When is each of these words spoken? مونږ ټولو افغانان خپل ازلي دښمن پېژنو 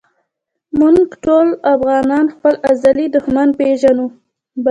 مونږ 0.79 0.99
ټولو 1.23 1.51
افغانان 1.73 2.25
خپل 2.35 2.53
ازلي 2.71 3.07
دښمن 3.15 3.49
پېژنو 3.59 4.07